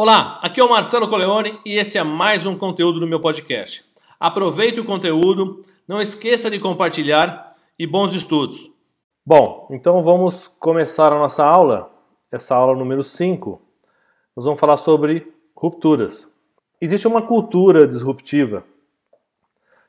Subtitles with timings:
[0.00, 3.84] Olá, aqui é o Marcelo Coleone e esse é mais um conteúdo do meu podcast.
[4.20, 8.70] Aproveite o conteúdo, não esqueça de compartilhar e bons estudos.
[9.26, 11.90] Bom, então vamos começar a nossa aula,
[12.30, 13.60] essa aula número 5.
[14.36, 16.30] Nós vamos falar sobre rupturas.
[16.80, 18.62] Existe uma cultura disruptiva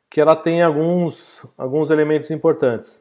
[0.10, 3.00] que ela tem alguns, alguns elementos importantes.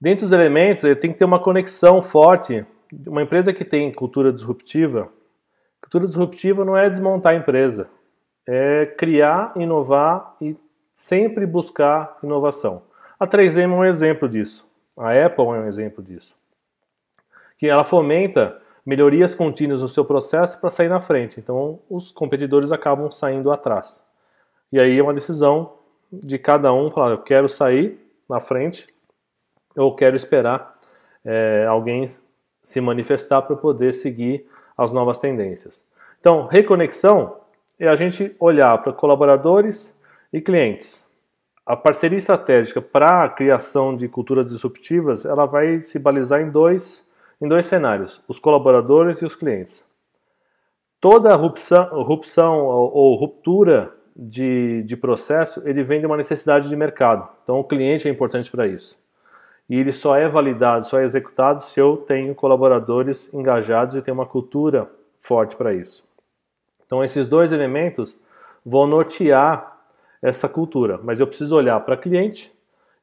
[0.00, 2.64] Dentre os elementos, ele tem que ter uma conexão forte.
[3.06, 5.12] Uma empresa que tem cultura disruptiva,
[5.88, 7.88] cultura disruptiva não é desmontar a empresa,
[8.46, 10.54] é criar, inovar e
[10.92, 12.82] sempre buscar inovação.
[13.18, 14.68] A 3M é um exemplo disso.
[14.98, 16.36] A Apple é um exemplo disso.
[17.56, 21.40] Que ela fomenta melhorias contínuas no seu processo para sair na frente.
[21.40, 24.04] Então, os competidores acabam saindo atrás.
[24.70, 25.72] E aí é uma decisão
[26.12, 28.86] de cada um falar: eu quero sair na frente
[29.74, 30.74] ou quero esperar
[31.24, 32.06] é, alguém
[32.62, 34.46] se manifestar para poder seguir
[34.78, 35.82] as novas tendências.
[36.20, 37.36] Então, reconexão
[37.78, 39.96] é a gente olhar para colaboradores
[40.32, 41.04] e clientes.
[41.66, 47.06] A parceria estratégica para a criação de culturas disruptivas, ela vai se balizar em dois,
[47.40, 49.84] em dois cenários, os colaboradores e os clientes.
[51.00, 56.76] Toda rupção, rupção ou, ou ruptura de, de processo, ele vem de uma necessidade de
[56.76, 57.28] mercado.
[57.42, 58.98] Então, o cliente é importante para isso
[59.68, 64.16] e ele só é validado, só é executado se eu tenho colaboradores engajados e tenho
[64.16, 66.04] uma cultura forte para isso.
[66.86, 68.18] Então esses dois elementos
[68.64, 69.76] vão nortear
[70.22, 72.52] essa cultura, mas eu preciso olhar para cliente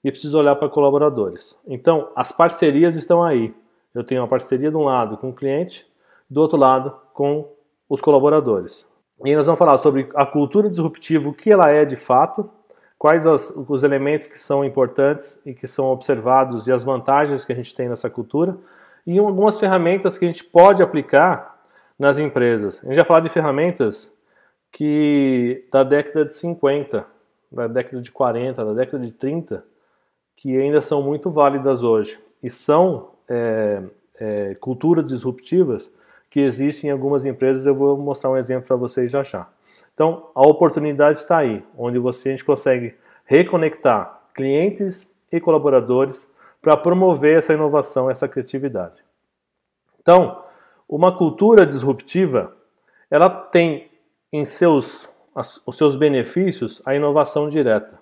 [0.04, 1.56] e preciso olhar para colaboradores.
[1.68, 3.54] Então as parcerias estão aí.
[3.94, 5.88] Eu tenho uma parceria de um lado com o cliente,
[6.30, 7.48] do outro lado com
[7.88, 8.86] os colaboradores.
[9.24, 12.50] E nós vamos falar sobre a cultura disruptiva, o que ela é de fato,
[12.98, 17.52] quais as, os elementos que são importantes e que são observados e as vantagens que
[17.52, 18.58] a gente tem nessa cultura
[19.06, 21.56] e algumas ferramentas que a gente pode aplicar
[21.98, 22.82] nas empresas.
[22.84, 24.12] A gente já falou de ferramentas
[24.72, 27.06] que da década de 50,
[27.52, 29.64] da década de 40, da década de 30,
[30.36, 33.82] que ainda são muito válidas hoje e são é,
[34.20, 35.90] é, culturas disruptivas
[36.30, 37.66] que existem em algumas empresas.
[37.66, 39.48] Eu vou mostrar um exemplo para vocês já já.
[39.96, 46.76] Então, a oportunidade está aí, onde você a gente consegue reconectar clientes e colaboradores para
[46.76, 49.04] promover essa inovação, essa criatividade.
[50.00, 50.44] Então,
[50.88, 52.56] uma cultura disruptiva,
[53.10, 53.90] ela tem
[54.32, 55.10] em seus
[55.66, 58.00] os seus benefícios a inovação direta.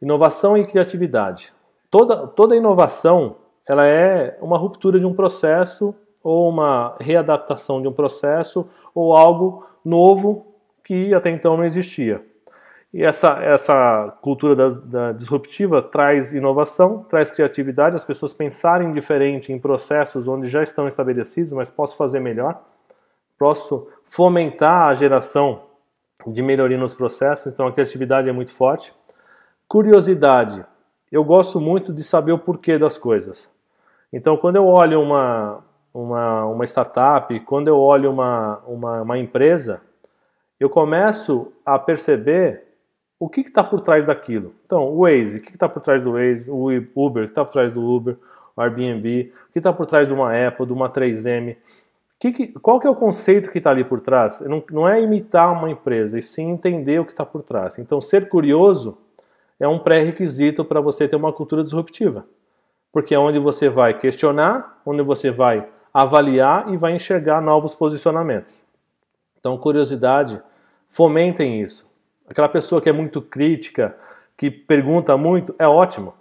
[0.00, 1.52] Inovação e criatividade.
[1.90, 3.36] Toda, toda inovação
[3.66, 9.66] ela é uma ruptura de um processo ou uma readaptação de um processo ou algo
[9.84, 10.49] novo
[10.90, 12.20] que até então não existia.
[12.92, 19.52] E essa, essa cultura da, da disruptiva traz inovação, traz criatividade, as pessoas pensarem diferente
[19.52, 22.60] em processos onde já estão estabelecidos, mas posso fazer melhor,
[23.38, 25.62] posso fomentar a geração
[26.26, 28.92] de melhoria nos processos, então a criatividade é muito forte.
[29.68, 30.66] Curiosidade,
[31.12, 33.48] eu gosto muito de saber o porquê das coisas.
[34.12, 35.62] Então, quando eu olho uma,
[35.94, 39.80] uma, uma startup, quando eu olho uma, uma, uma empresa,
[40.60, 42.64] eu começo a perceber
[43.18, 44.54] o que está por trás daquilo.
[44.66, 47.44] Então, o Waze, o que está por trás do Waze, o Uber, o que está
[47.44, 48.16] por trás do Uber,
[48.54, 51.56] o Airbnb, o que está por trás de uma Apple, de uma 3M.
[52.18, 54.40] Que que, qual que é o conceito que está ali por trás?
[54.40, 57.78] Não, não é imitar uma empresa, e sim entender o que está por trás.
[57.78, 58.98] Então, ser curioso
[59.58, 62.26] é um pré-requisito para você ter uma cultura disruptiva.
[62.92, 68.62] Porque é onde você vai questionar, onde você vai avaliar e vai enxergar novos posicionamentos.
[69.38, 70.40] Então, curiosidade
[70.90, 71.88] Fomentem isso.
[72.28, 73.96] Aquela pessoa que é muito crítica,
[74.36, 76.14] que pergunta muito, é ótimo.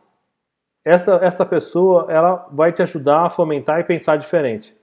[0.86, 4.76] Essa, essa pessoa ela vai te ajudar a fomentar e pensar diferente.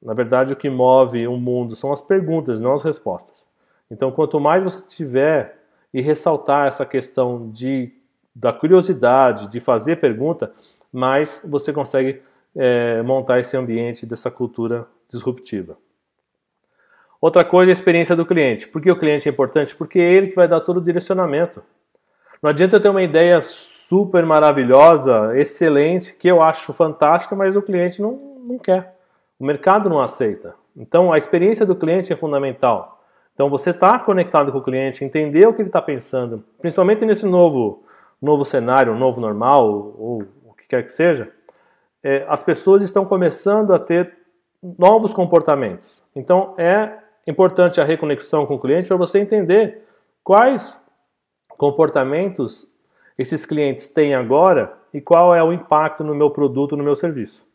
[0.00, 3.46] Na verdade, o que move o mundo são as perguntas, não as respostas.
[3.90, 5.58] Então, quanto mais você tiver
[5.92, 7.92] e ressaltar essa questão de,
[8.34, 10.52] da curiosidade, de fazer pergunta,
[10.92, 12.22] mais você consegue
[12.56, 15.76] é, montar esse ambiente dessa cultura disruptiva.
[17.20, 18.66] Outra coisa é a experiência do cliente.
[18.66, 19.74] Por que o cliente é importante?
[19.76, 21.62] Porque é ele que vai dar todo o direcionamento.
[22.42, 27.62] Não adianta eu ter uma ideia super maravilhosa, excelente, que eu acho fantástica, mas o
[27.62, 28.12] cliente não,
[28.46, 28.96] não quer.
[29.38, 30.54] O mercado não aceita.
[30.74, 33.02] Então a experiência do cliente é fundamental.
[33.34, 37.26] Então você está conectado com o cliente, entender o que ele está pensando, principalmente nesse
[37.26, 37.84] novo,
[38.20, 39.66] novo cenário, novo normal,
[39.98, 41.30] ou o que quer que seja,
[42.02, 44.16] é, as pessoas estão começando a ter
[44.78, 46.02] novos comportamentos.
[46.14, 46.92] Então é
[47.30, 49.84] importante a reconexão com o cliente para você entender
[50.22, 50.84] quais
[51.50, 52.74] comportamentos
[53.18, 57.46] esses clientes têm agora e qual é o impacto no meu produto, no meu serviço.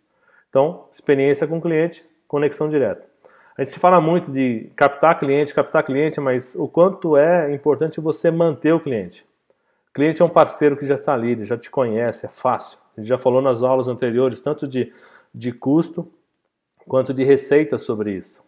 [0.50, 3.04] Então, experiência com o cliente, conexão direta.
[3.58, 8.30] A gente fala muito de captar cliente, captar cliente, mas o quanto é importante você
[8.30, 9.26] manter o cliente.
[9.90, 12.78] O cliente é um parceiro que já está ali, ele já te conhece, é fácil.
[12.96, 14.94] A gente já falou nas aulas anteriores, tanto de,
[15.34, 16.12] de custo
[16.88, 18.44] quanto de receita sobre isso.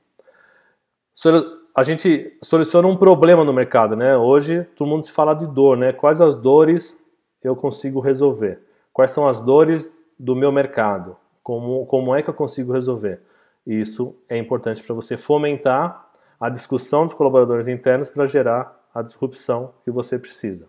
[1.74, 4.16] A gente soluciona um problema no mercado, né?
[4.16, 5.92] Hoje todo mundo se fala de dor, né?
[5.92, 6.96] Quais as dores
[7.44, 8.60] eu consigo resolver?
[8.94, 11.18] Quais são as dores do meu mercado?
[11.42, 13.22] Como, como é que eu consigo resolver?
[13.66, 16.08] Isso é importante para você fomentar
[16.40, 20.68] a discussão dos colaboradores internos para gerar a disrupção que você precisa.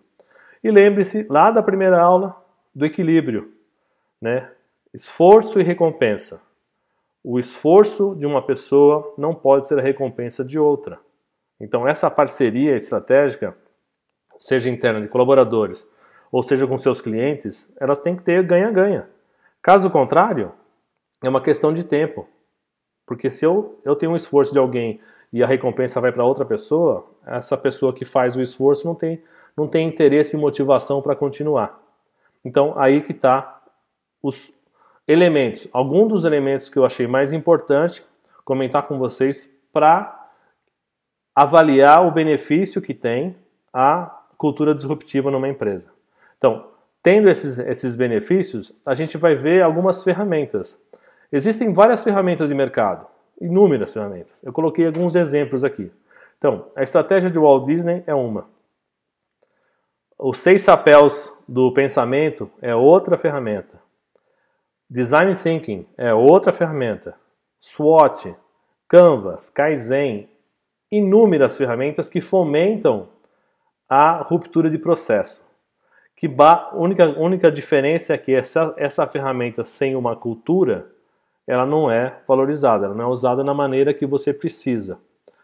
[0.63, 2.35] E lembre-se lá da primeira aula
[2.73, 3.51] do equilíbrio,
[4.21, 4.49] né?
[4.93, 6.41] Esforço e recompensa.
[7.23, 10.99] O esforço de uma pessoa não pode ser a recompensa de outra.
[11.59, 13.55] Então essa parceria estratégica,
[14.37, 15.85] seja interna de colaboradores
[16.31, 19.09] ou seja com seus clientes, elas têm que ter ganha-ganha.
[19.61, 20.51] Caso contrário,
[21.23, 22.27] é uma questão de tempo.
[23.05, 25.01] Porque se eu, eu tenho um esforço de alguém
[25.33, 29.21] e a recompensa vai para outra pessoa, essa pessoa que faz o esforço não tem,
[29.57, 31.81] não tem interesse e motivação para continuar.
[32.45, 33.63] Então, aí que está
[34.21, 34.58] os
[35.09, 38.03] elementos, alguns dos elementos que eu achei mais importante
[38.45, 40.29] comentar com vocês para
[41.35, 43.35] avaliar o benefício que tem
[43.73, 45.89] a cultura disruptiva numa empresa.
[46.37, 46.67] Então,
[47.03, 50.79] tendo esses, esses benefícios, a gente vai ver algumas ferramentas
[51.31, 53.05] Existem várias ferramentas de mercado,
[53.39, 54.43] inúmeras ferramentas.
[54.43, 55.91] Eu coloquei alguns exemplos aqui.
[56.37, 58.47] Então, a estratégia de Walt Disney é uma.
[60.17, 63.78] Os seis chapéus do pensamento é outra ferramenta.
[64.89, 67.15] Design Thinking é outra ferramenta.
[67.59, 68.35] SWOT,
[68.87, 70.27] Canvas, Kaizen,
[70.91, 73.07] inúmeras ferramentas que fomentam
[73.87, 75.43] a ruptura de processo.
[76.15, 80.87] Que a única, única diferença é que essa, essa ferramenta sem uma cultura
[81.45, 84.99] ela não é valorizada, ela não é usada na maneira que você precisa.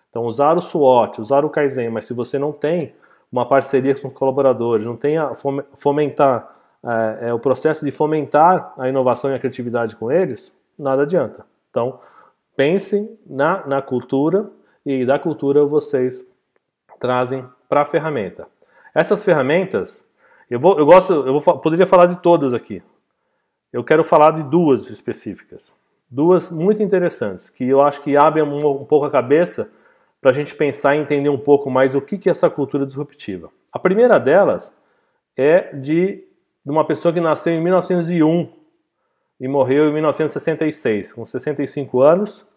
[0.09, 2.95] Então, usar o SWOT, usar o Kaizen, mas se você não tem
[3.31, 5.33] uma parceria com colaboradores, não tem a
[5.75, 6.54] fomentar
[6.85, 11.45] é, é, o processo de fomentar a inovação e a criatividade com eles, nada adianta.
[11.69, 11.99] Então,
[12.55, 14.49] pensem na, na cultura
[14.85, 16.25] e da cultura vocês
[16.99, 18.47] trazem para a ferramenta.
[18.93, 20.07] Essas ferramentas,
[20.49, 22.81] eu, vou, eu gosto, eu vou, poderia falar de todas aqui.
[23.73, 25.73] Eu quero falar de duas específicas.
[26.09, 29.71] Duas muito interessantes, que eu acho que abrem um, um pouco a cabeça
[30.21, 32.85] para a gente pensar e entender um pouco mais o que, que é essa cultura
[32.85, 33.49] disruptiva.
[33.71, 34.73] A primeira delas
[35.35, 36.23] é de,
[36.65, 38.49] de uma pessoa que nasceu em 1901
[39.39, 42.47] e morreu em 1966, com 65 anos,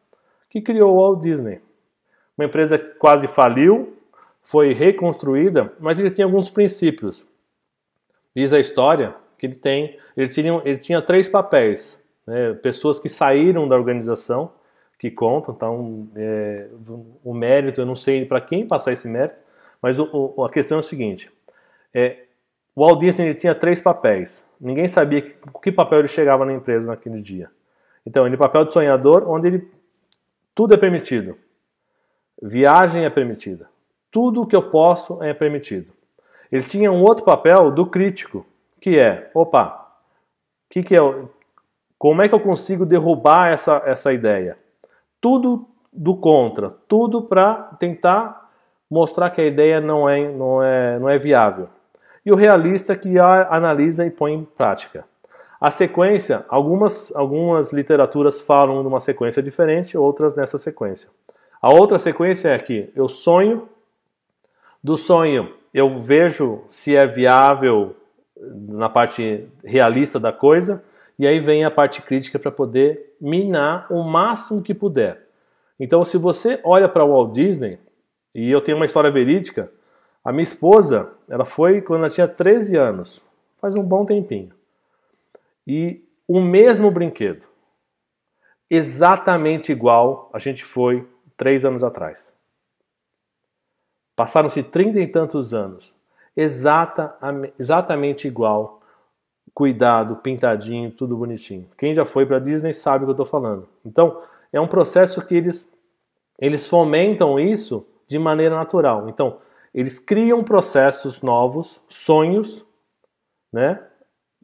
[0.48, 1.60] que criou o Walt Disney.
[2.36, 3.94] Uma empresa que quase faliu,
[4.42, 7.26] foi reconstruída, mas ele tinha alguns princípios.
[8.34, 13.08] Diz a história que ele tem, ele tinha, ele tinha três papéis né, pessoas que
[13.08, 14.52] saíram da organização
[14.98, 16.68] que contam, então é,
[17.22, 19.40] o mérito, eu não sei para quem passar esse mérito,
[19.80, 21.30] mas o, o, a questão é o seguinte,
[21.94, 22.24] é,
[22.78, 25.20] o Walt Disney tinha três papéis, ninguém sabia
[25.50, 27.50] com que papel ele chegava na empresa naquele dia.
[28.06, 29.68] Então, ele papel de sonhador, onde ele
[30.54, 31.36] tudo é permitido.
[32.40, 33.68] Viagem é permitida.
[34.12, 35.92] Tudo o que eu posso é permitido.
[36.52, 38.46] Ele tinha um outro papel do crítico,
[38.80, 39.96] que é, opa,
[40.70, 41.00] que que é,
[41.98, 44.56] como é que eu consigo derrubar essa, essa ideia?
[45.20, 48.48] Tudo do contra, tudo para tentar
[48.88, 51.68] mostrar que a ideia não é, não, é, não é viável.
[52.28, 55.06] E o realista que a analisa e põe em prática.
[55.58, 61.08] A sequência, algumas, algumas literaturas falam de uma sequência diferente, outras nessa sequência.
[61.58, 63.66] A outra sequência é que eu sonho,
[64.84, 67.96] do sonho eu vejo se é viável
[68.36, 70.84] na parte realista da coisa,
[71.18, 75.28] e aí vem a parte crítica para poder minar o máximo que puder.
[75.80, 77.78] Então, se você olha para Walt Disney,
[78.34, 79.72] e eu tenho uma história verídica,
[80.28, 83.24] a minha esposa, ela foi quando ela tinha 13 anos,
[83.56, 84.52] faz um bom tempinho.
[85.66, 87.46] E o mesmo brinquedo,
[88.68, 92.30] exatamente igual a gente foi três anos atrás.
[94.14, 95.94] Passaram-se trinta e tantos anos,
[96.36, 97.16] exata,
[97.58, 98.82] exatamente igual
[99.54, 101.66] cuidado, pintadinho, tudo bonitinho.
[101.78, 103.66] Quem já foi para Disney sabe o que eu estou falando.
[103.82, 104.20] Então,
[104.52, 105.72] é um processo que eles,
[106.38, 109.08] eles fomentam isso de maneira natural.
[109.08, 109.38] Então,
[109.78, 112.66] eles criam processos novos, sonhos,
[113.52, 113.80] né?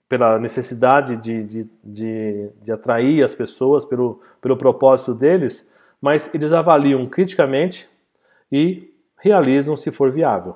[0.08, 5.68] pela necessidade de, de, de, de atrair as pessoas, pelo, pelo propósito deles,
[6.00, 7.88] mas eles avaliam criticamente
[8.52, 10.54] e realizam se for viável.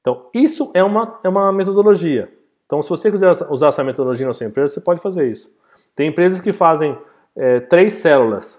[0.00, 2.32] Então, isso é uma, é uma metodologia.
[2.64, 5.54] Então, se você quiser usar essa metodologia na sua empresa, você pode fazer isso.
[5.94, 6.96] Tem empresas que fazem
[7.36, 8.58] é, três células.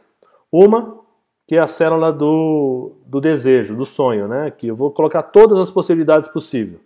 [0.52, 1.04] Uma
[1.48, 4.52] que é a célula do, do desejo, do sonho, né?
[4.52, 6.80] Que eu vou colocar todas as possibilidades possíveis.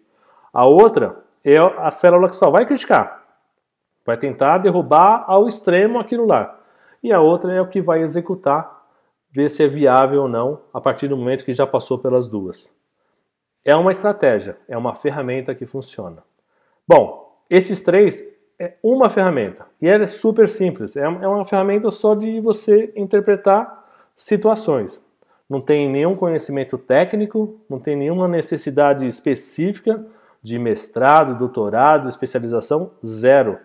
[0.53, 3.23] A outra é a célula que só vai criticar,
[4.05, 6.59] vai tentar derrubar ao extremo aquilo lá.
[7.01, 8.83] E a outra é o que vai executar,
[9.31, 12.69] ver se é viável ou não, a partir do momento que já passou pelas duas.
[13.63, 16.23] É uma estratégia, é uma ferramenta que funciona.
[16.87, 18.21] Bom, esses três
[18.57, 20.97] é uma ferramenta e ela é super simples.
[20.97, 23.78] É, é uma ferramenta só de você interpretar
[24.19, 25.01] situações.
[25.49, 30.05] Não tem nenhum conhecimento técnico, não tem nenhuma necessidade específica
[30.43, 33.57] de mestrado, doutorado, especialização, zero.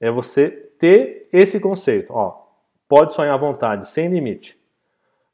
[0.00, 2.12] É você ter esse conceito.
[2.12, 2.42] Ó,
[2.88, 4.58] pode sonhar à vontade, sem limite.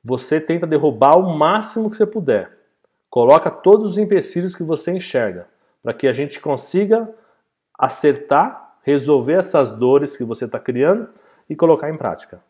[0.05, 2.53] Você tenta derrubar o máximo que você puder.
[3.09, 5.49] Coloca todos os empecilhos que você enxerga,
[5.83, 7.09] para que a gente consiga
[7.79, 11.09] acertar, resolver essas dores que você está criando
[11.49, 12.43] e colocar em prática.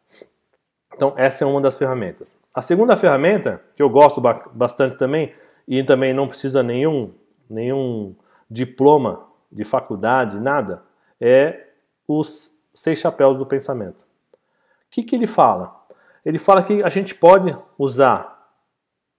[1.00, 2.36] Então, essa é uma das ferramentas.
[2.54, 4.20] A segunda ferramenta, que eu gosto
[4.52, 5.32] bastante também,
[5.66, 7.08] e também não precisa nenhum,
[7.48, 8.14] nenhum
[8.50, 10.82] diploma de faculdade, nada,
[11.18, 11.68] é
[12.06, 14.02] os seis chapéus do pensamento.
[14.02, 15.74] O que, que ele fala?
[16.22, 18.52] Ele fala que a gente pode usar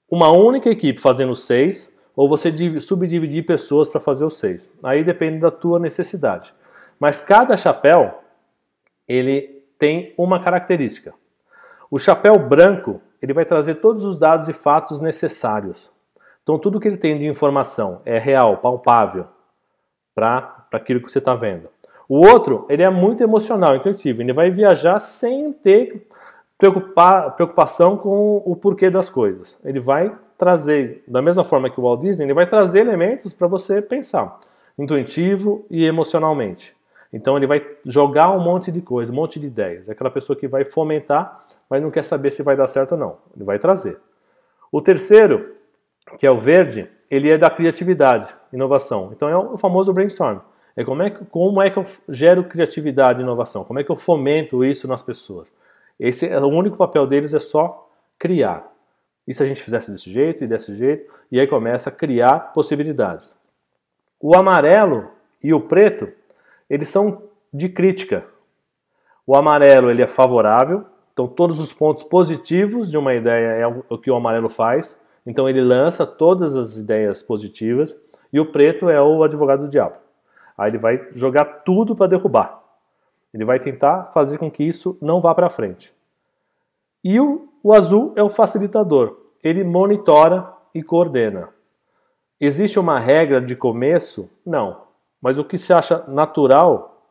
[0.07, 4.71] uma única equipe fazendo seis, ou você subdividir pessoas para fazer os seis.
[4.83, 6.53] Aí depende da tua necessidade.
[6.99, 8.19] Mas cada chapéu,
[9.07, 11.19] ele tem uma característica.
[11.91, 15.91] O chapéu branco, ele vai trazer todos os dados e fatos necessários.
[16.41, 19.25] Então, tudo que ele tem de informação é real, palpável,
[20.15, 21.67] para aquilo que você está vendo.
[22.07, 24.21] O outro, ele é muito emocional, intuitivo.
[24.21, 26.07] Ele vai viajar sem ter
[26.57, 29.59] preocupação com o porquê das coisas.
[29.61, 33.47] Ele vai trazer, da mesma forma que o Walt Disney, ele vai trazer elementos para
[33.47, 34.39] você pensar,
[34.79, 36.73] intuitivo e emocionalmente.
[37.11, 39.89] Então ele vai jogar um monte de coisa, um monte de ideias.
[39.89, 42.97] É aquela pessoa que vai fomentar mas não quer saber se vai dar certo ou
[42.97, 43.17] não.
[43.33, 43.97] Ele vai trazer.
[44.69, 45.55] O terceiro,
[46.19, 49.11] que é o verde, ele é da criatividade, inovação.
[49.13, 50.39] Então é o famoso brainstorm.
[50.75, 53.63] É como é que, como é que eu gero criatividade e inovação?
[53.63, 55.47] Como é que eu fomento isso nas pessoas?
[55.97, 58.69] Esse é o único papel deles é só criar.
[59.25, 62.51] E se a gente fizesse desse jeito e desse jeito, e aí começa a criar
[62.51, 63.33] possibilidades.
[64.19, 65.09] O amarelo
[65.41, 66.11] e o preto,
[66.69, 67.23] eles são
[67.53, 68.25] de crítica.
[69.25, 73.97] O amarelo ele é favorável, então, todos os pontos positivos de uma ideia é o
[73.97, 75.03] que o amarelo faz.
[75.25, 77.95] Então, ele lança todas as ideias positivas.
[78.31, 79.95] E o preto é o advogado do diabo.
[80.57, 82.61] Aí ele vai jogar tudo para derrubar.
[83.33, 85.93] Ele vai tentar fazer com que isso não vá para frente.
[87.03, 89.17] E o, o azul é o facilitador.
[89.43, 91.49] Ele monitora e coordena.
[92.39, 94.29] Existe uma regra de começo?
[94.45, 94.83] Não.
[95.21, 97.05] Mas o que se acha natural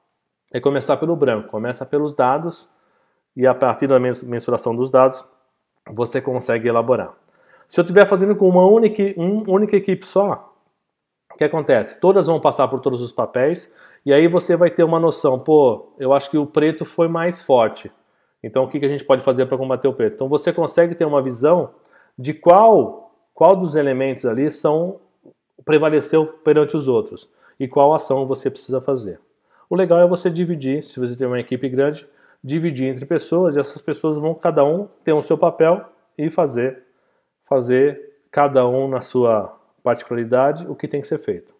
[0.52, 1.48] é começar pelo branco.
[1.48, 2.68] Começa pelos dados
[3.40, 5.24] e a partir da mensuração dos dados
[5.90, 7.14] você consegue elaborar.
[7.66, 10.54] Se eu estiver fazendo com uma única, uma única equipe só,
[11.32, 11.98] o que acontece?
[12.00, 13.72] Todas vão passar por todos os papéis
[14.04, 17.40] e aí você vai ter uma noção, pô, eu acho que o preto foi mais
[17.40, 17.90] forte.
[18.42, 20.16] Então o que, que a gente pode fazer para combater o preto?
[20.16, 21.70] Então você consegue ter uma visão
[22.18, 25.00] de qual, qual dos elementos ali são
[25.64, 27.26] prevaleceu perante os outros
[27.58, 29.18] e qual ação você precisa fazer.
[29.70, 32.06] O legal é você dividir, se você tem uma equipe grande,
[32.42, 35.84] dividir entre pessoas e essas pessoas vão cada um ter o seu papel
[36.16, 36.84] e fazer
[37.50, 41.52] fazer cada um na sua particularidade o que tem que ser feito.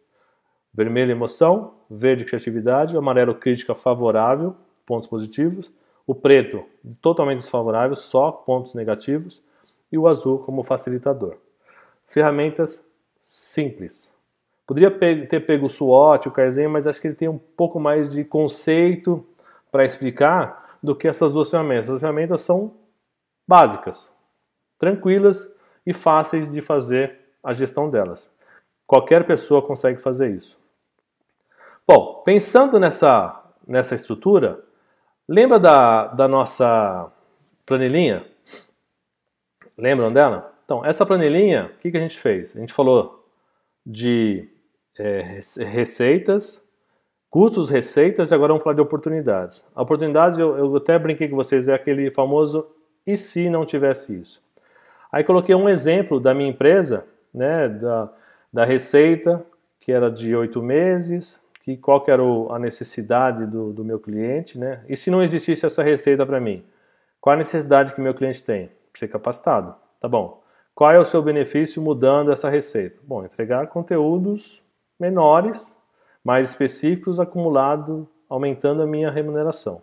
[0.73, 4.55] Vermelho emoção, verde criatividade, amarelo crítica favorável,
[4.87, 5.73] pontos positivos,
[6.07, 6.65] o preto
[7.03, 9.43] totalmente desfavorável, só pontos negativos
[9.91, 11.37] e o azul como facilitador.
[12.07, 12.85] Ferramentas
[13.21, 14.15] simples.
[14.65, 14.91] Poderia
[15.27, 18.23] ter pego o SWOT, o Kaizen, mas acho que ele tem um pouco mais de
[18.23, 19.27] conceito
[19.73, 21.91] para explicar do que essas duas ferramentas.
[21.91, 22.75] As ferramentas são
[23.47, 24.11] básicas,
[24.79, 25.53] tranquilas
[25.85, 28.33] e fáceis de fazer a gestão delas.
[28.87, 30.59] Qualquer pessoa consegue fazer isso.
[31.87, 34.63] Bom, pensando nessa, nessa estrutura,
[35.29, 37.11] lembra da, da nossa
[37.67, 38.25] planilhinha?
[39.77, 40.53] Lembram dela?
[40.65, 42.55] Então, essa planilhinha, o que, que a gente fez?
[42.55, 43.29] A gente falou
[43.85, 44.49] de
[44.99, 46.65] é, receitas,
[47.31, 49.65] Custos, receitas e agora vamos falar de oportunidades.
[49.73, 52.67] A oportunidade, eu, eu até brinquei com vocês, é aquele famoso
[53.07, 54.43] e se não tivesse isso?
[55.13, 58.13] Aí coloquei um exemplo da minha empresa, né, da,
[58.53, 59.45] da receita,
[59.79, 64.59] que era de oito meses, que qual que era a necessidade do, do meu cliente,
[64.59, 64.85] né?
[64.89, 66.65] E se não existisse essa receita para mim?
[67.21, 68.71] Qual a necessidade que meu cliente tem?
[68.95, 70.43] Ser capacitado, tá bom.
[70.75, 72.99] Qual é o seu benefício mudando essa receita?
[73.05, 74.63] Bom, entregar conteúdos
[74.99, 75.77] menores
[76.31, 79.83] mais específicos acumulado, aumentando a minha remuneração.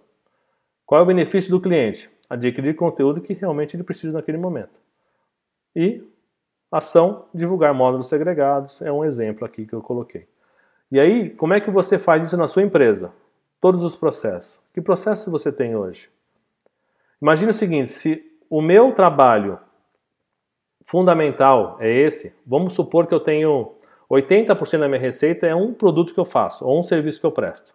[0.85, 2.09] Qual é o benefício do cliente?
[2.29, 4.79] adquirir conteúdo que realmente ele precisa naquele momento.
[5.75, 6.03] E
[6.71, 10.27] ação, divulgar módulos segregados, é um exemplo aqui que eu coloquei.
[10.91, 13.11] E aí, como é que você faz isso na sua empresa?
[13.59, 14.59] Todos os processos.
[14.73, 16.09] Que processo você tem hoje?
[17.21, 19.59] Imagine o seguinte, se o meu trabalho
[20.81, 23.76] fundamental é esse, vamos supor que eu tenho
[24.09, 27.31] 80% da minha receita é um produto que eu faço ou um serviço que eu
[27.31, 27.73] presto.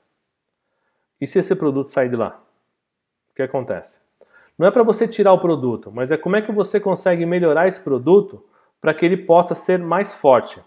[1.21, 2.43] E se esse produto sair de lá?
[3.31, 3.99] O que acontece?
[4.59, 7.69] Não é para você tirar o produto, mas é como é que você consegue melhorar
[7.69, 8.45] esse produto
[8.81, 10.61] para que ele possa ser mais forte.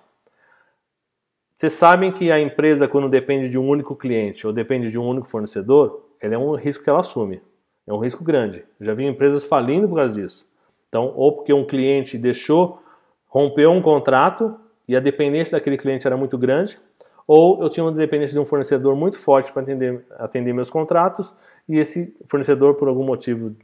[1.56, 5.08] Vocês sabem que a empresa, quando depende de um único cliente ou depende de um
[5.08, 7.42] único fornecedor, é um risco que ela assume.
[7.88, 8.66] É um risco grande.
[8.80, 10.50] Eu já vi empresas falindo por causa disso.
[10.90, 12.82] Então, ou porque um cliente deixou,
[13.28, 16.80] rompeu um contrato e a dependência daquele cliente era muito grande,
[17.28, 21.34] ou eu tinha uma dependência de um fornecedor muito forte para atender, atender meus contratos
[21.68, 23.56] e esse fornecedor, por algum motivo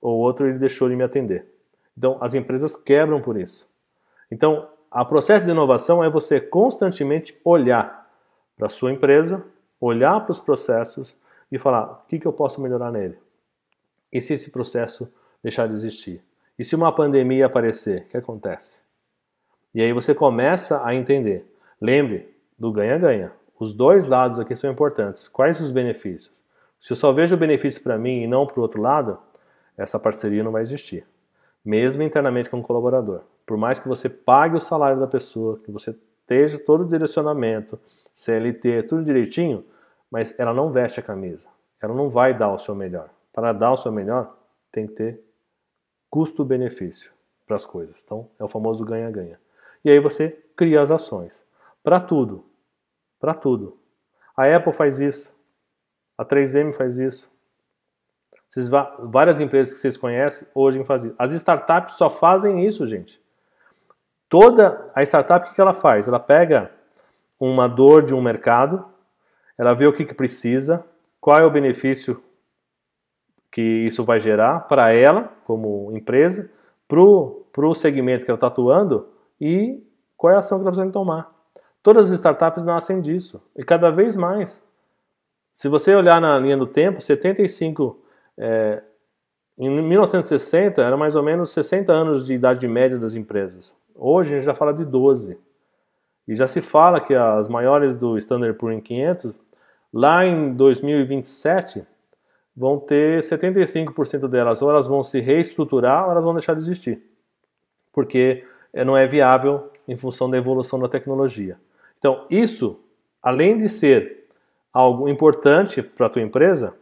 [0.00, 1.46] ou outro, ele deixou de me atender.
[1.96, 3.68] Então, as empresas quebram por isso.
[4.30, 8.10] Então, o processo de inovação é você constantemente olhar
[8.56, 9.44] para a sua empresa,
[9.80, 11.14] olhar para os processos
[11.50, 13.18] e falar o que, que eu posso melhorar nele.
[14.12, 15.12] E se esse processo
[15.42, 16.22] deixar de existir?
[16.58, 18.80] E se uma pandemia aparecer, o que acontece?
[19.74, 21.46] E aí você começa a entender.
[21.80, 23.32] Lembre do ganha-ganha.
[23.58, 25.28] Os dois lados aqui são importantes.
[25.28, 26.42] Quais os benefícios?
[26.80, 29.18] Se eu só vejo o benefício para mim e não para o outro lado,
[29.76, 31.06] essa parceria não vai existir.
[31.64, 33.22] Mesmo internamente como colaborador.
[33.46, 37.78] Por mais que você pague o salário da pessoa, que você esteja todo o direcionamento,
[38.14, 39.64] CLT, tudo direitinho,
[40.10, 41.48] mas ela não veste a camisa.
[41.80, 43.10] Ela não vai dar o seu melhor.
[43.32, 44.36] Para dar o seu melhor,
[44.70, 45.20] tem que ter
[46.10, 47.12] custo-benefício
[47.46, 48.02] para as coisas.
[48.04, 49.38] Então, é o famoso ganha-ganha.
[49.84, 51.44] E aí você cria as ações.
[51.82, 52.44] Para tudo.
[53.18, 53.78] Para tudo.
[54.36, 55.32] A Apple faz isso.
[56.16, 57.30] A 3M faz isso.
[58.48, 61.16] Vocês, várias empresas que vocês conhecem hoje fazem isso.
[61.18, 63.20] As startups só fazem isso, gente.
[64.28, 66.06] Toda a startup, o que ela faz?
[66.06, 66.70] Ela pega
[67.40, 68.84] uma dor de um mercado,
[69.58, 70.84] ela vê o que, que precisa,
[71.20, 72.22] qual é o benefício
[73.50, 76.50] que isso vai gerar para ela, como empresa,
[76.88, 79.08] para o segmento que ela está atuando
[79.42, 79.84] e
[80.16, 81.28] qual é a ação que ela precisa tomar.
[81.82, 84.62] Todas as startups nascem disso, e cada vez mais.
[85.52, 88.00] Se você olhar na linha do tempo, 75,
[88.38, 88.80] é,
[89.58, 93.74] em 1960 era mais ou menos 60 anos de idade média das empresas.
[93.96, 95.36] Hoje a gente já fala de 12.
[96.28, 99.36] E já se fala que as maiores do Standard Poor's 500,
[99.92, 101.84] lá em 2027,
[102.56, 107.02] vão ter 75% delas, ou elas vão se reestruturar, ou elas vão deixar de existir.
[107.92, 111.58] Porque não é viável em função da evolução da tecnologia.
[111.98, 112.80] Então, isso,
[113.22, 114.24] além de ser
[114.72, 116.74] algo importante para a tua empresa,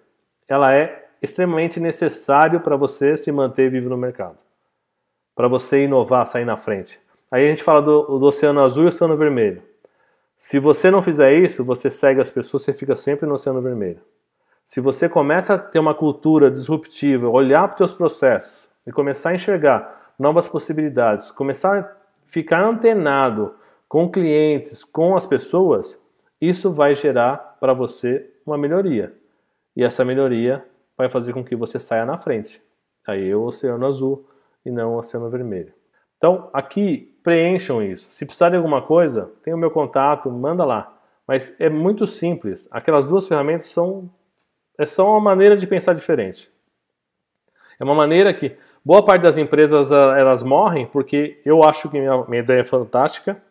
[0.46, 4.38] ela é extremamente necessário para você se manter vivo no mercado.
[5.34, 7.00] Para você inovar, sair na frente.
[7.30, 9.62] Aí a gente fala do, do oceano azul e oceano vermelho.
[10.36, 14.00] Se você não fizer isso, você segue as pessoas, você fica sempre no oceano vermelho.
[14.64, 19.30] Se você começa a ter uma cultura disruptiva, olhar para os seus processos e começar
[19.30, 23.54] a enxergar novas possibilidades, começar a ficar antenado
[23.88, 25.98] com clientes, com as pessoas,
[26.38, 29.14] isso vai gerar para você uma melhoria.
[29.74, 30.62] E essa melhoria
[30.96, 32.62] vai fazer com que você saia na frente.
[33.08, 34.28] Aí é o oceano azul
[34.64, 35.72] e não o oceano vermelho.
[36.18, 38.06] Então, aqui preencham isso.
[38.10, 40.94] Se precisar de alguma coisa, tem o meu contato, manda lá.
[41.26, 42.68] Mas é muito simples.
[42.70, 44.10] Aquelas duas ferramentas são
[44.78, 46.50] é só uma maneira de pensar diferente.
[47.80, 51.98] É uma maneira que boa parte das empresas ah, elas morrem porque eu acho que
[51.98, 53.42] minha, minha ideia é fantástica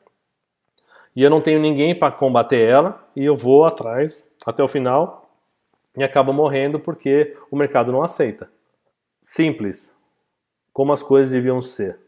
[1.16, 5.28] e eu não tenho ninguém para combater ela e eu vou atrás até o final
[5.98, 8.48] e acabo morrendo porque o mercado não aceita.
[9.20, 9.92] Simples,
[10.72, 12.00] como as coisas deviam ser.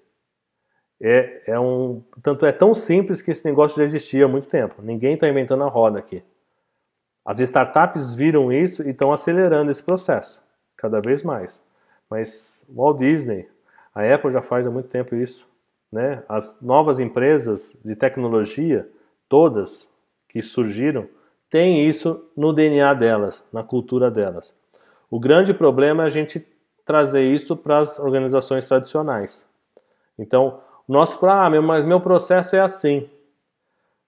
[1.01, 4.75] É, é um, tanto é tão simples que esse negócio já existia há muito tempo.
[4.83, 6.23] Ninguém está inventando a roda aqui.
[7.25, 10.41] As startups viram isso e estão acelerando esse processo,
[10.77, 11.63] cada vez mais.
[12.11, 13.47] Mas Walt Disney,
[13.95, 15.47] a Apple já faz há muito tempo isso.
[15.89, 16.21] Né?
[16.27, 18.85] As novas empresas de tecnologia,
[19.29, 19.89] todas
[20.27, 21.07] que surgiram,
[21.49, 24.53] têm isso no DNA delas, na cultura delas.
[25.09, 26.45] O grande problema é a gente
[26.85, 29.47] trazer isso para as organizações tradicionais.
[30.19, 33.09] Então, o nosso, ah, mas meu processo é assim.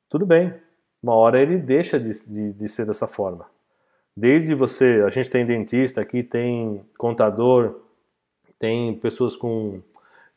[0.10, 0.54] Tudo bem,
[1.02, 3.46] uma hora ele deixa de, de, de, ser dessa forma.
[4.16, 7.83] Desde você, a gente tem dentista aqui, tem contador,
[8.64, 9.82] tem pessoas com,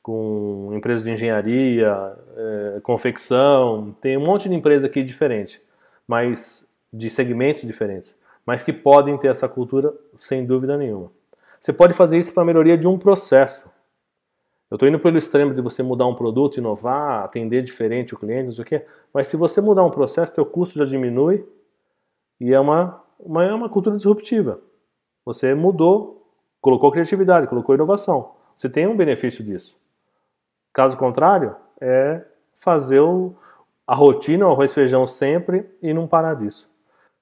[0.02, 1.94] com empresas de engenharia,
[2.36, 5.62] é, confecção, tem um monte de empresa aqui diferente,
[6.08, 11.12] mas de segmentos diferentes, mas que podem ter essa cultura sem dúvida nenhuma.
[11.60, 13.70] Você pode fazer isso para a melhoria de um processo.
[14.68, 18.46] Eu estou indo pelo extremo de você mudar um produto, inovar, atender diferente o cliente,
[18.46, 18.86] não sei o quê.
[19.14, 21.46] Mas se você mudar um processo, seu custo já diminui
[22.40, 24.60] e é uma, uma, é uma cultura disruptiva.
[25.24, 26.15] Você mudou,
[26.66, 28.32] colocou criatividade, colocou inovação.
[28.56, 29.78] Você tem um benefício disso.
[30.72, 32.22] Caso contrário, é
[32.56, 33.36] fazer o,
[33.86, 36.68] a rotina, o arroz e feijão sempre e não parar disso.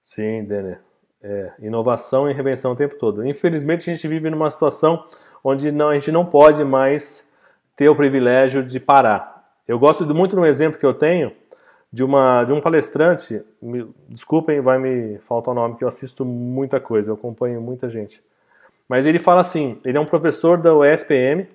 [0.00, 0.80] Sim, Denner.
[1.22, 3.26] É, inovação e reinvenção o tempo todo.
[3.26, 5.04] Infelizmente, a gente vive numa situação
[5.44, 7.28] onde não, a gente não pode mais
[7.76, 9.46] ter o privilégio de parar.
[9.68, 11.30] Eu gosto muito de um exemplo que eu tenho
[11.92, 16.24] de, uma, de um palestrante, me, desculpem, vai me faltar o nome, que eu assisto
[16.24, 18.24] muita coisa, eu acompanho muita gente.
[18.88, 21.49] Mas ele fala assim, ele é um professor da USPM,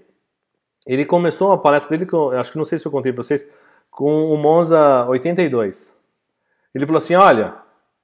[0.88, 3.48] ele começou uma palestra dele, com, acho que não sei se eu contei para vocês,
[3.92, 5.94] com o Monza 82.
[6.74, 7.56] Ele falou assim, olha,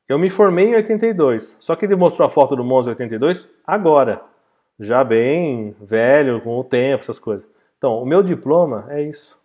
[0.08, 4.22] eu me formei em 82, só que ele mostrou a foto do Monza 82 agora,
[4.80, 7.48] já bem velho, com o tempo, essas coisas.
[7.78, 9.40] Então, o meu diploma é isso.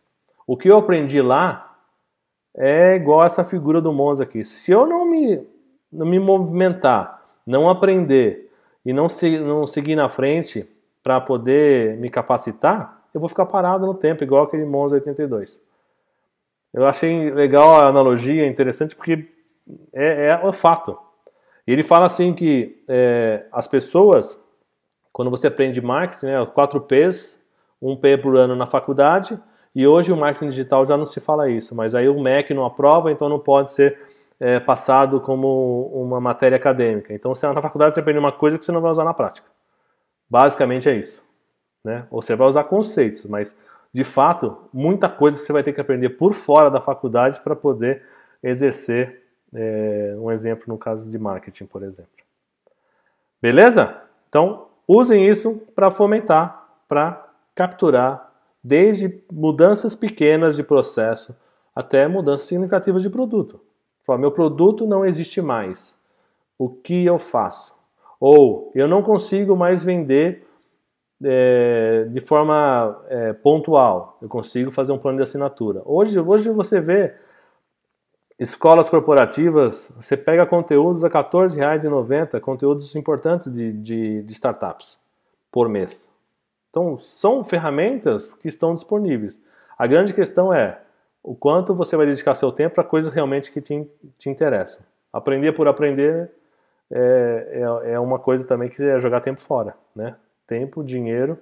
[0.47, 1.79] O que eu aprendi lá
[2.55, 4.45] é igual essa figura do Monza aqui.
[4.45, 5.47] Se eu não me,
[5.93, 8.50] não me movimentar, não aprender
[8.85, 10.69] e não, se, não seguir na frente
[11.03, 15.61] para poder me capacitar, eu vou ficar parado no tempo, igual aquele Monza 82.
[16.73, 19.27] Eu achei legal a analogia, interessante, porque
[19.93, 20.97] é, é o fato.
[21.66, 24.43] Ele fala assim que é, as pessoas,
[25.12, 27.40] quando você aprende marketing, né, 4 P's,
[27.81, 29.38] um P por ano na faculdade,
[29.75, 32.64] e hoje o marketing digital já não se fala isso, mas aí o MEC não
[32.64, 33.99] aprova, então não pode ser
[34.40, 37.12] é, passado como uma matéria acadêmica.
[37.12, 39.46] Então, você na faculdade você aprende uma coisa que você não vai usar na prática.
[40.29, 41.22] Basicamente é isso.
[41.85, 42.07] Né?
[42.11, 43.57] Ou você vai usar conceitos, mas
[43.92, 48.03] de fato, muita coisa você vai ter que aprender por fora da faculdade para poder
[48.42, 49.22] exercer
[49.53, 52.11] é, um exemplo no caso de marketing, por exemplo.
[53.42, 54.03] Beleza?
[54.29, 58.31] Então, usem isso para fomentar, para capturar
[58.62, 61.37] desde mudanças pequenas de processo
[61.74, 63.61] até mudanças significativas de produto.
[64.11, 65.96] Fala, meu produto não existe mais.
[66.59, 67.73] O que eu faço?
[68.18, 70.44] Ou eu não consigo mais vender
[71.23, 74.18] é, de forma é, pontual.
[74.20, 75.81] Eu consigo fazer um plano de assinatura.
[75.85, 77.14] Hoje, hoje você vê
[78.37, 84.99] escolas corporativas, você pega conteúdos a R$ 14,90, conteúdos importantes de, de, de startups
[85.53, 86.12] por mês.
[86.68, 89.40] Então, são ferramentas que estão disponíveis.
[89.79, 90.81] A grande questão é
[91.23, 94.85] o quanto você vai dedicar seu tempo para coisas realmente que te, te interessam.
[95.13, 96.31] Aprender por aprender
[96.91, 100.17] é, é, é, uma coisa também que é jogar tempo fora, né?
[100.47, 101.39] Tempo, dinheiro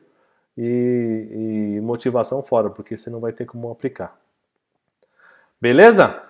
[0.57, 4.19] e, e motivação fora, porque você não vai ter como aplicar.
[5.61, 6.23] Beleza?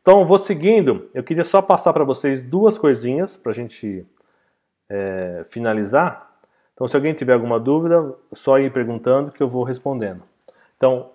[0.00, 1.08] Então, vou seguindo.
[1.14, 4.04] Eu queria só passar para vocês duas coisinhas para a gente
[4.88, 6.32] é, finalizar.
[6.74, 10.22] Então, se alguém tiver alguma dúvida, só ir perguntando que eu vou respondendo.
[10.76, 11.10] Então,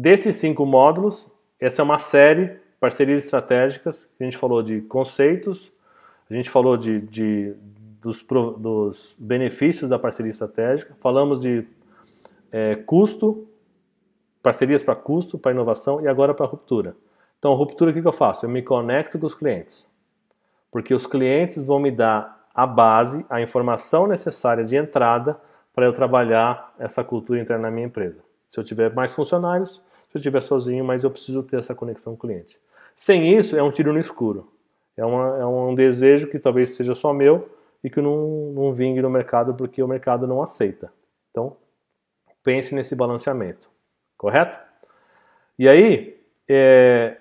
[0.00, 5.70] desses cinco módulos, essa é uma série, parcerias estratégicas, a gente falou de conceitos,
[6.30, 7.54] a gente falou de, de
[8.00, 11.66] dos, dos, benefícios da parceria estratégica, falamos de
[12.50, 13.46] é, custo,
[14.42, 16.96] parcerias para custo, para inovação e agora para ruptura.
[17.38, 18.46] Então, ruptura, o que, que eu faço?
[18.46, 19.86] Eu me conecto com os clientes,
[20.70, 25.38] porque os clientes vão me dar a base, a informação necessária de entrada
[25.74, 28.22] para eu trabalhar essa cultura interna na minha empresa.
[28.48, 32.16] Se eu tiver mais funcionários, se eu estiver sozinho, mas eu preciso ter essa conexão
[32.16, 32.60] com o cliente.
[32.94, 34.52] Sem isso, é um tiro no escuro.
[34.96, 37.48] É, uma, é um desejo que talvez seja só meu
[37.82, 40.92] e que não, não vingue no mercado porque o mercado não aceita.
[41.30, 41.56] Então,
[42.42, 43.70] pense nesse balanceamento,
[44.18, 44.58] correto?
[45.58, 47.16] E aí, é,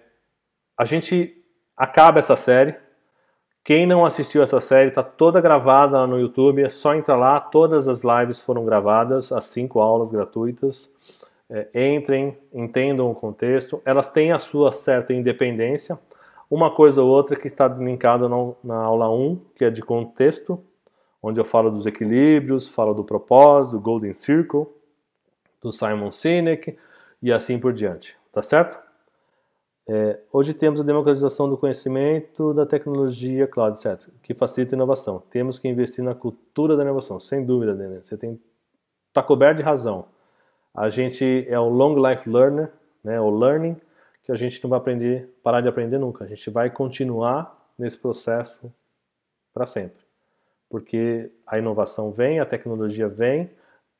[0.78, 1.42] a gente
[1.78, 2.76] acaba essa série
[3.70, 7.88] quem não assistiu essa série está toda gravada no YouTube, é só entrar lá, todas
[7.88, 10.90] as lives foram gravadas, as cinco aulas gratuitas.
[11.50, 15.98] É, entrem, entendam o contexto, elas têm a sua certa independência.
[16.50, 18.28] Uma coisa ou outra que está linkada
[18.64, 20.64] na aula 1, que é de contexto,
[21.22, 24.68] onde eu falo dos equilíbrios, falo do propósito, do Golden Circle,
[25.62, 26.78] do Simon Sinek
[27.22, 28.80] e assim por diante, tá certo?
[29.92, 35.24] É, hoje temos a democratização do conhecimento, da tecnologia, cloud, etc., que facilita a inovação.
[35.32, 38.04] Temos que investir na cultura da inovação, sem dúvida, Daniel.
[38.04, 38.40] Você tem
[39.08, 40.06] está coberto de razão.
[40.74, 42.72] A gente é o long life learner,
[43.04, 43.76] né, o learning,
[44.24, 46.24] que a gente não vai aprender, parar de aprender nunca.
[46.24, 48.72] A gente vai continuar nesse processo
[49.54, 50.02] para sempre.
[50.70, 53.50] Porque a inovação vem, a tecnologia vem,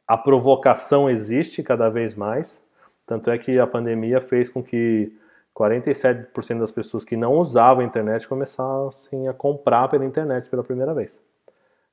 [0.08, 2.62] a provocação existe cada vez mais.
[3.06, 5.12] Tanto é que a pandemia fez com que
[5.56, 10.94] 47% das pessoas que não usavam a internet começassem a comprar pela internet pela primeira
[10.94, 11.22] vez.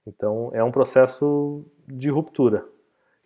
[0.07, 2.65] Então é um processo de ruptura.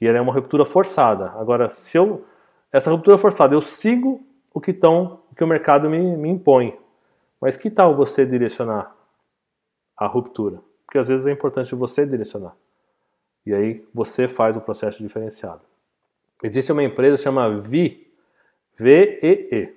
[0.00, 1.30] E ela é uma ruptura forçada.
[1.32, 2.24] Agora, se eu
[2.72, 6.78] essa ruptura forçada, eu sigo o que, tão, o, que o mercado me, me impõe.
[7.40, 8.94] Mas que tal você direcionar
[9.96, 10.60] a ruptura?
[10.86, 12.54] Porque às vezes é importante você direcionar.
[13.44, 15.62] E aí você faz o processo diferenciado.
[16.42, 18.06] Existe uma empresa chamada VI,
[18.78, 19.76] VEE.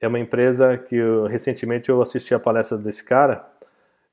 [0.00, 3.51] É uma empresa que eu, recentemente eu assisti a palestra desse cara.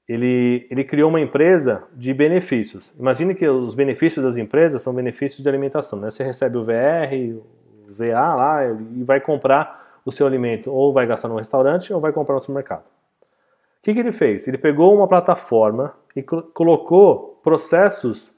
[0.10, 2.91] Ele, ele criou uma empresa de benefícios.
[2.98, 6.00] Imagine que os benefícios das empresas são benefícios de alimentação.
[6.00, 6.10] Né?
[6.10, 10.74] Você recebe o VR, o VA lá e vai comprar o seu alimento.
[10.74, 12.86] Ou vai gastar no restaurante ou vai comprar no supermercado.
[12.86, 14.48] O que, que ele fez?
[14.48, 18.34] Ele pegou uma plataforma e colocou processos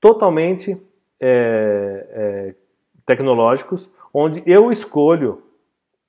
[0.00, 0.76] totalmente
[1.20, 2.54] é, é,
[3.06, 5.44] tecnológicos, onde eu escolho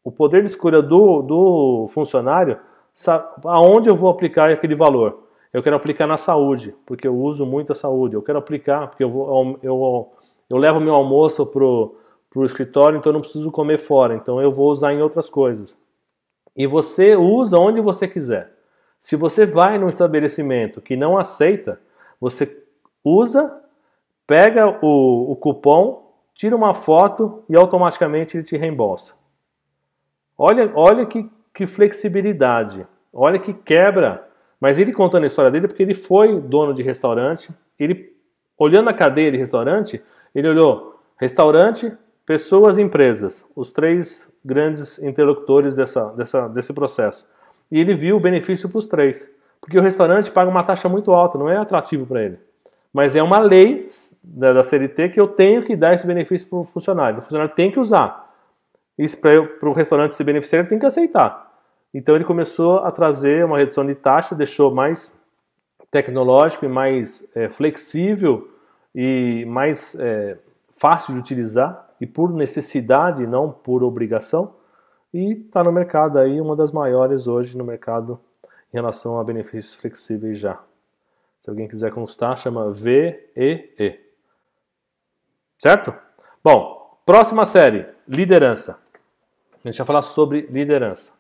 [0.04, 2.58] o poder de escolha do, do funcionário
[3.46, 5.24] aonde eu vou aplicar aquele valor.
[5.52, 8.16] Eu quero aplicar na saúde, porque eu uso muito a saúde.
[8.16, 10.12] Eu quero aplicar, porque eu, vou, eu,
[10.50, 14.16] eu levo meu almoço para o escritório, então eu não preciso comer fora.
[14.16, 15.78] Então eu vou usar em outras coisas.
[16.56, 18.54] E você usa onde você quiser.
[19.00, 21.80] Se você vai num estabelecimento que não aceita,
[22.20, 22.64] você
[23.04, 23.62] usa
[24.28, 29.14] pega o, o cupom, tira uma foto e automaticamente ele te reembolsa.
[30.38, 34.28] Olha, olha que, que flexibilidade, olha que quebra.
[34.60, 38.13] Mas ele contando a história dele porque ele foi dono de restaurante, ele
[38.58, 40.02] olhando a cadeia de restaurante,
[40.34, 41.91] ele olhou restaurante,
[42.26, 47.28] pessoas e empresas, os três grandes interlocutores dessa, dessa, desse processo.
[47.72, 49.30] E ele viu o benefício para os três.
[49.62, 52.39] Porque o restaurante paga uma taxa muito alta, não é atrativo para ele.
[52.94, 53.88] Mas é uma lei
[54.24, 57.20] da, da CLT que eu tenho que dar esse benefício para o funcionário.
[57.20, 58.34] O funcionário tem que usar.
[58.98, 61.45] Isso para o restaurante se beneficiar, ele tem que aceitar.
[61.98, 65.18] Então ele começou a trazer uma redução de taxa, deixou mais
[65.90, 68.52] tecnológico e mais é, flexível
[68.94, 70.38] e mais é,
[70.78, 74.56] fácil de utilizar e por necessidade, não por obrigação.
[75.14, 78.20] E está no mercado aí, uma das maiores hoje no mercado
[78.74, 80.62] em relação a benefícios flexíveis já.
[81.40, 84.02] Se alguém quiser constar, chama VEE.
[85.58, 85.94] Certo?
[86.44, 88.82] Bom, próxima série, liderança.
[89.64, 91.14] A gente vai falar sobre liderança.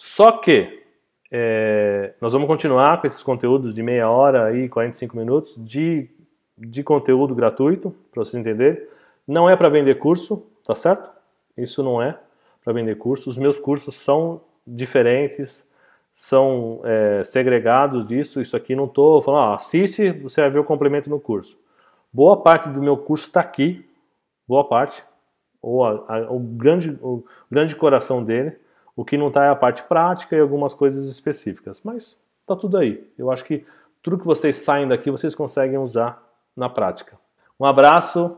[0.00, 0.84] Só que
[1.28, 6.08] é, nós vamos continuar com esses conteúdos de meia hora e 45 minutos de,
[6.56, 8.80] de conteúdo gratuito, para vocês entenderem.
[9.26, 11.10] Não é para vender curso, tá certo?
[11.56, 12.16] Isso não é
[12.62, 13.28] para vender curso.
[13.28, 15.66] Os meus cursos são diferentes,
[16.14, 18.40] são é, segregados disso.
[18.40, 21.58] Isso aqui não estou falando, assiste, você vai ver o complemento no curso.
[22.12, 23.84] Boa parte do meu curso está aqui,
[24.46, 25.02] boa parte,
[25.60, 28.56] ou a, a, o, grande, o grande coração dele.
[28.98, 32.78] O que não está é a parte prática e algumas coisas específicas, mas está tudo
[32.78, 33.08] aí.
[33.16, 33.64] Eu acho que
[34.02, 36.20] tudo que vocês saem daqui vocês conseguem usar
[36.56, 37.16] na prática.
[37.60, 38.36] Um abraço